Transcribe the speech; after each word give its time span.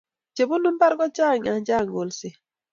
chebunu 0.35 0.67
mbar 0.75 0.93
kochang 0.99 1.43
ya 1.47 1.53
chang 1.67 1.87
kolset 1.93 2.35